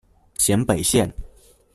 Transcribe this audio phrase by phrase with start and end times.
[0.39, 1.07] 咸北线